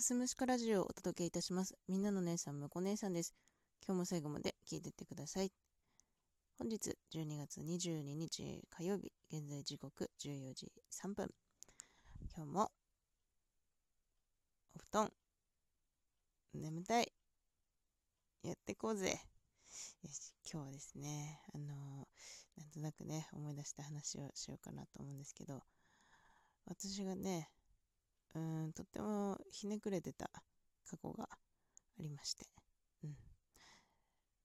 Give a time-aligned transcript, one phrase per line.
[0.00, 1.76] すすむしかラジオをお届けいたします。
[1.86, 3.34] みんなの姉さん、むこ姉さんです。
[3.86, 5.52] 今日も最後まで聞いてってください。
[6.58, 11.28] 本日12月22日火曜日、現在時刻14時3分。
[12.34, 12.72] 今日も
[14.74, 15.12] お布団、
[16.54, 17.12] 眠たい、
[18.42, 19.10] やってこうぜ。
[19.10, 25.62] よし、今日はですね、あのー、なんとなくね、思い出した話をしようかなと思うんですけど、
[26.64, 27.50] 私がね、
[28.34, 30.30] うん、とってもひねくれてた
[30.86, 31.38] 過去があ
[31.98, 32.46] りまして、
[33.04, 33.16] うん。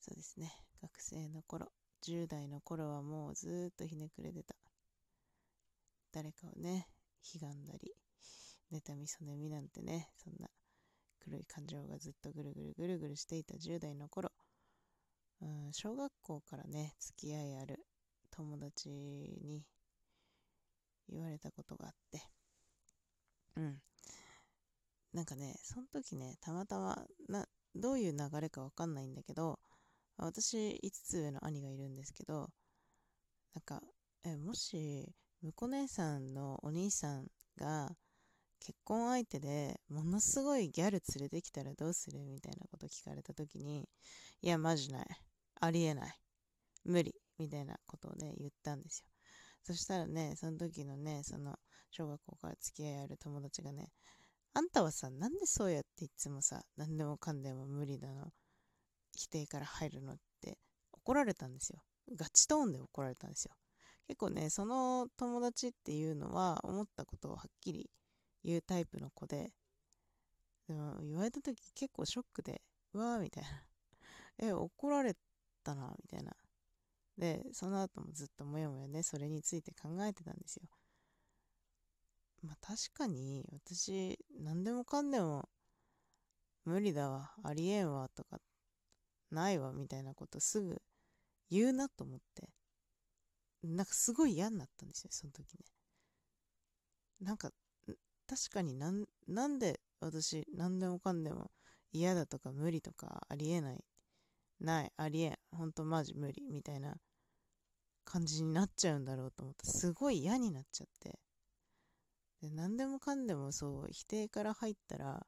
[0.00, 0.50] そうですね、
[0.82, 4.54] 学生の頃、10代の頃はもうずっとひねくれてた。
[6.12, 6.88] 誰かをね、
[7.22, 7.94] ひがんだり、
[8.72, 10.48] 妬みそねみなんてね、そんな
[11.20, 14.32] 黒い感情がずっとぐるぐるぐるぐるしていた10代の頃、
[15.40, 17.84] うん、小学校からね、付き合いある
[18.30, 19.66] 友達に
[21.08, 22.22] 言われたことがあって、
[23.56, 23.82] うん。
[25.12, 29.58] なんかね、その時ね、たまたま、な、どういう流れかわかんないんだけど、
[30.16, 32.50] 私、5つ上の兄がいるんですけど、
[33.54, 33.82] なんか、
[34.24, 37.26] え、もし、婿姉さんのお兄さん
[37.56, 37.96] が、
[38.60, 42.24] 結婚相手でものすごいギャル連れてきたらどうする？
[42.26, 43.88] みたいなこと聞かれた時に、
[44.42, 45.06] いや、マジない。
[45.60, 46.20] ありえない。
[46.84, 47.14] 無理。
[47.38, 49.06] みたいなことをね、言ったんですよ。
[49.64, 51.56] そしたらね、その時のね、その、
[51.90, 53.92] 小学校から付き合いある友達がね、
[54.54, 58.32] あんたはさ、なんでそうやっていつもさ、何でもかんでも無理だの、
[59.16, 60.14] 否定から入るの？
[60.14, 60.58] って
[60.92, 61.82] 怒られたんですよ。
[62.14, 63.52] ガチトーンで怒られたんですよ。
[64.06, 67.90] 結構ね、その友達っていうのは思ったことをはっきり
[68.42, 69.52] 言うタイプの子で、
[70.66, 72.62] でも言われた時結構ショックで、
[72.94, 73.48] うわーみたいな。
[74.38, 75.14] え、怒られ
[75.64, 76.32] たな、みたいな。
[77.16, 80.68] で、その後もずっともやもやね、それについて考えてたんですよ。
[82.48, 85.50] まあ確かに私何でもかんでも
[86.64, 88.38] 無理だわ、ありえんわとか
[89.30, 90.80] ないわみたいなことすぐ
[91.50, 92.48] 言うなと思って、
[93.62, 95.64] なんかすごい嫌になったんですよ、その時ね。
[97.20, 97.50] なんか
[98.26, 101.50] 確かになんなんで私何でもかんでも
[101.92, 103.84] 嫌だとか無理とかありえない、
[104.60, 106.96] ない、ありえん、ほんとマジ無理みたいな
[108.04, 111.18] 感じになっちゃうんだろうと思ってすごい嫌になっちゃって。
[112.40, 115.26] で何でもかんでもそう否定から入ったら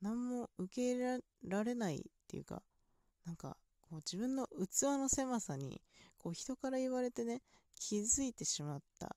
[0.00, 2.62] 何も受け入れられないっていうか
[3.24, 5.80] なんかこう自分の器の狭さに
[6.18, 7.42] こう人から言われてね
[7.78, 9.16] 気づいてしまった。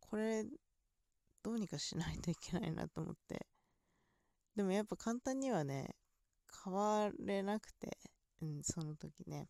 [0.00, 0.44] これ
[1.42, 3.46] どうにかしないといけないなと思って。
[4.56, 5.94] でもやっぱ簡単にはね
[6.64, 7.98] 変われなくて、
[8.42, 9.48] うん、その時ね。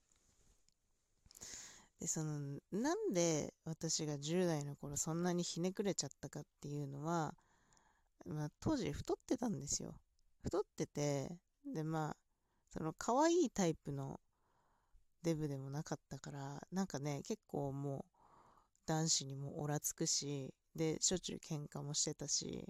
[2.00, 2.38] でその
[2.72, 7.34] なんで私が10代の頃そんなにひねくれちゃったかっていうのは、
[8.26, 9.94] まあ、当時太ってたんですよ。
[10.42, 11.30] 太ってて
[11.64, 12.16] でまあ
[12.70, 14.20] その可愛いタイプの
[15.22, 18.18] デブでもなかったからなんかね結構もう
[18.86, 22.66] 男子にもおらつくしでしょっちゅう喧嘩もしてたし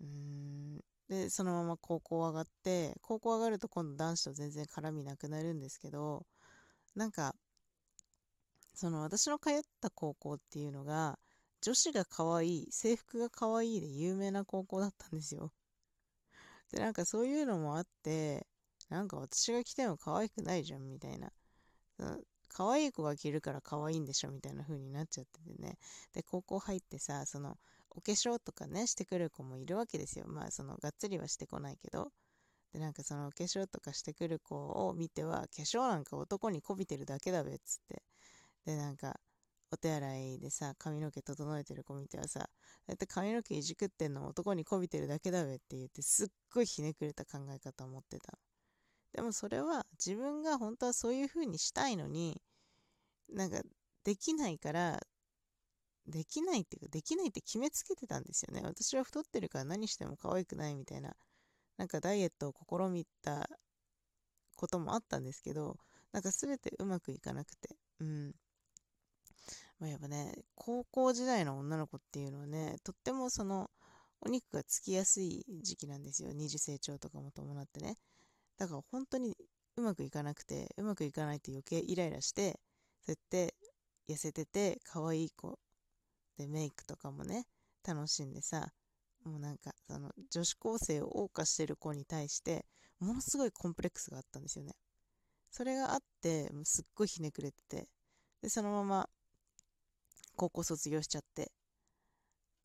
[0.00, 6.26] うーんでそのまま高校上がって高校上がると今度男子と全然絡みなくなるんですけど
[6.94, 7.34] なんか
[8.80, 11.18] その私の通った高校っていうのが
[11.60, 15.52] 女子が可愛い制服が可愛いで有名な高校だったんですよ。
[16.72, 18.46] でなんかそういうのもあって
[18.88, 21.30] なんか私が着ても可愛くないじゃんみたいな。
[22.48, 25.76] 可愛い子が着るから可愛いんでしょみたいな風になっちゃっててね。
[26.14, 27.58] で高校入ってさその
[27.90, 30.26] お化粧とかねしてくる子もいるわけですよ。
[30.26, 32.10] まあそのがっつりはしてこないけど。
[32.72, 38.02] でなんかそのお化粧とかしてくる子を見ては化粧なんか男にこびてるだけだべっつって。
[38.64, 39.20] で、なんか、
[39.72, 42.50] お手洗いでさ、髪の毛整えてる子見てはさ、
[42.86, 48.38] だって髪の毛いじくってんの男にこびてるだけだべって言って、すっごいひねくれた考え方を持ってた。
[49.12, 52.42] でもそれは自分が本当はそういう風にしたいのに、
[53.32, 53.62] なんか、
[54.04, 55.00] できないから、
[56.06, 58.62] できないっていうか、できないって決めつけてたんですよね。
[58.64, 61.14] 私は太ってるから何しても可愛くないみたいな、
[61.76, 63.48] なんかダイエットを試みた
[64.56, 65.76] こともあったんですけど、
[66.12, 68.34] なんか全てうまくいかなくて、うん。
[69.80, 73.70] まあ、やっぱね、高校時代の女の子っていうのはね、とってもその、
[74.20, 76.32] お肉がつきやすい時期なんですよ。
[76.32, 77.96] 二次成長とかも伴ってね。
[78.58, 79.34] だから本当に
[79.76, 82.60] うまくいかなくて、うまくいかないと余計イライラして、
[83.06, 83.54] そうやって
[84.06, 85.58] 痩せてて可愛い子
[86.36, 87.46] でメイクとかもね、
[87.86, 88.70] 楽しんでさ、
[89.24, 92.64] もうなんかその女子高生を謳歌してる子に対して
[92.98, 94.74] ものすごいコンプレックスがあったんですよね。
[95.50, 97.88] それがあってもうすっごいひねくれてて
[98.40, 99.08] でそのまま
[100.36, 101.52] 高校卒業しちゃって。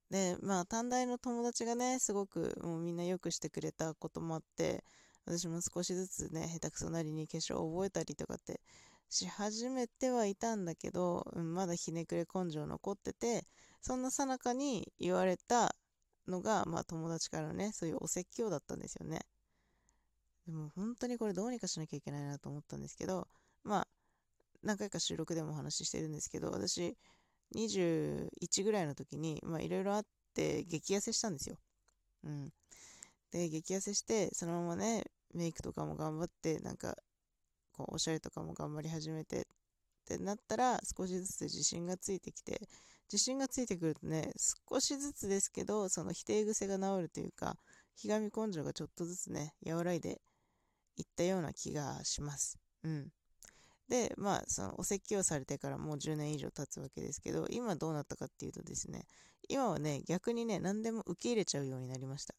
[0.09, 4.83] で、まあ、短大の友達がね、すごくもうみんなよくしてくれたこともあって、
[5.25, 8.61] 私も少しずつね、下手くそなりに化粧を覚えたりとかって
[9.09, 13.45] し始めてはいたんだけど、うん、まだひねくれ根性残ってて、
[13.81, 15.75] そんなさなかに言われた
[16.27, 19.21] のが、まあ友達からね、そういうお説教だったんですよね。
[20.45, 23.27] でも本当にこれどうにかしなきゃいけないなと思ったんですけど、
[23.63, 23.87] まあ、
[24.61, 26.97] 何回か収録でもお話ししてるんですけど、私、
[27.53, 31.57] 21ぐらいの時に、まあいろいろあって激痩せしたんですよ。
[32.23, 32.49] うん。
[33.31, 35.03] で、激痩せして、そのままね、
[35.33, 36.95] メイクとかも頑張って、なんか
[37.75, 39.43] こうおしゃれとかも頑張り始めてっ
[40.05, 42.61] てなったら少しずつ自信がついてきて
[43.11, 44.31] 自信がついてくるとね
[44.69, 47.57] 少しずつですけどその否定癖が治るというか
[47.95, 50.21] ひがみ根性がちょっとずつね和らいで
[50.97, 53.09] いったような気がしますうん
[53.89, 59.05] でまあそのお説教されてからもう10年以上経つわけですけど今どうなったかっていうとですね
[59.47, 62.33] 今はね逆にね何でも受け入れちゃうようになりました。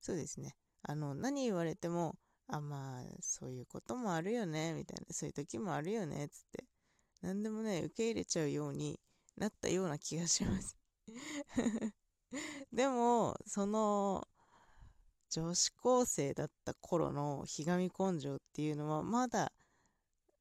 [0.00, 0.54] そうですね。
[0.82, 2.14] あの何言われても
[2.48, 6.64] あ、まあ、そういうこともあるよね、みたいな、そういう時もあるよね、つって。
[7.20, 8.98] 何でもね、受け入れちゃうように
[9.36, 10.76] なったような気がします。
[12.72, 14.26] でも、その、
[15.30, 19.52] 女子高生だった頃のひがみ根性っていうのは、まだ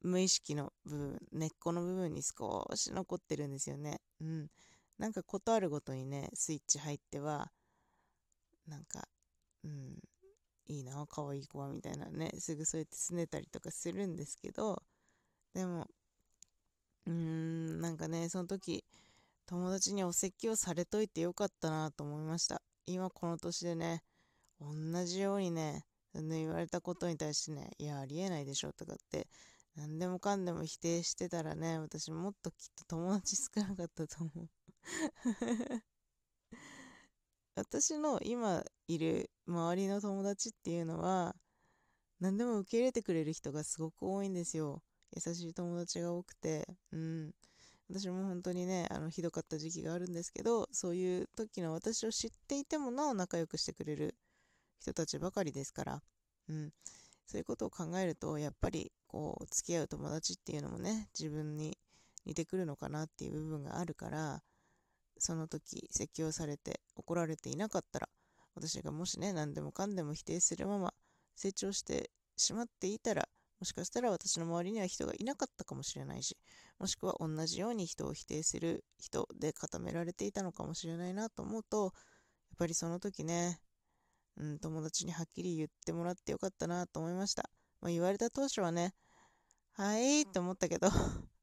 [0.02, 4.00] 無意識の部分、根っこの部分に少し残ってるんですよね。
[4.22, 4.50] うん。
[4.98, 7.52] なんかことあるごとにね、スイッチ入っては、
[8.68, 9.08] なんか、
[9.64, 10.00] うん、
[10.68, 14.82] いいな、可愛い子は、みたいなね、すぐそうやって拗ねたりとかするんですけど、
[15.54, 15.88] でも、
[17.06, 18.84] うーん、なんかね、その時、
[19.46, 22.62] 友達にお説教されといてよかったなと思いました。
[22.86, 24.04] 今この年でね、
[24.60, 24.74] 同
[25.06, 29.28] じようにね、言われたことに対してね、いや、ありえないでしょとかって、
[29.78, 34.50] 何でもかんでも否定してたらね、私もっときっと友達少なかったと思う。
[37.56, 41.36] 私の今いる周りの友達っていうのは
[42.20, 44.82] 何でも受け入れてくれる人がすごく多いんですよ。
[45.16, 46.68] 優しい友達が多くて。
[46.92, 47.36] うん。
[47.90, 54.18] 私も本当にねあのひどかった時期があるんですけどそういう時の私を知っていてもなお仲良くしてくれる
[54.80, 56.04] 人たちばかりですから。
[56.50, 56.74] うん。
[57.28, 61.78] そういうことを考えるとやっぱりこう付き合う友達っていうのもね自分に
[62.26, 64.42] 似てくるのかなっていう部分があるから
[65.20, 68.10] その時説教されて怒られていなかったら
[68.56, 70.94] 私がもしね何でもかんでも否定するまま
[71.36, 73.28] 成長してしまっていたら
[73.60, 76.38] もしかしたら私の周りには人がいなかったかもしれないし
[76.80, 81.92] もしくは同じように人を否定する人で固められていたのかもしれないなと思うとやっ
[82.58, 83.60] ぱりその時ね、
[84.38, 87.50] うん、友達にはっきり言ってもらってよかったなと思いました、
[87.82, 88.94] まあ、言われた当初はね
[89.74, 90.90] はいって思ったけど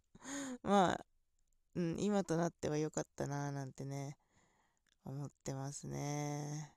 [0.63, 1.07] まあ
[1.77, 4.17] うん、今となっては良かったなぁなんてね、
[5.05, 6.73] 思ってますね。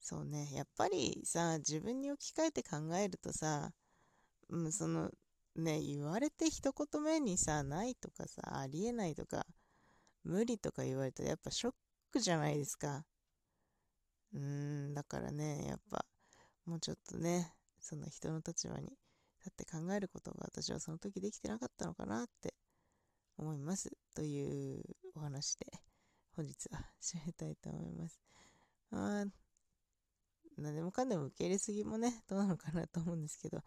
[0.00, 3.72] そうね、やっぱりさ、自分に置き換えて考えるとさ、
[4.48, 5.10] うん、その、
[5.54, 9.44] ね、言われて一言目にさ、ないとかさ、ありえないとか、
[10.24, 11.74] 無理とか言われたらやっぱショッ
[12.10, 13.04] クじゃないですか。
[14.34, 14.40] うー
[14.90, 16.04] ん、だからね、やっぱ、
[16.66, 18.88] もうちょっとね、その人の立場に
[19.40, 22.54] 立って考えることが私はその時できてなかったのかなって
[23.38, 24.84] 思いますという
[25.14, 25.66] お話で
[26.36, 28.20] 本日は締めたいと思います。
[28.92, 29.24] あ、
[30.58, 33.58] 何でもかんでも受け入れすぎもね、どうなのかなと思うんですけど、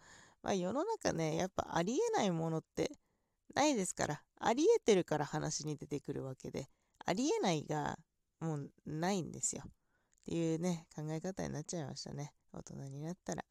[0.43, 2.91] まあ世の中ね、やっぱありえないものって
[3.55, 6.69] ないですから、ありえてるから話に出てくるわけで、
[7.05, 7.97] ありえないが
[8.39, 9.63] もうないんですよ。
[10.23, 12.33] っていうね、考え方になっちゃいましたね。
[12.53, 13.43] 大人になったら。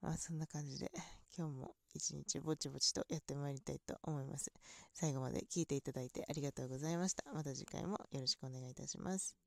[0.00, 0.90] まあそんな感じで
[1.36, 4.52] 今日も一日ぼちぼちとやってまいりたいと思います。
[4.92, 7.24] 最後まで聞いていただいてありがとうございました。
[7.32, 9.43] また次回もよろしくお願いいたします。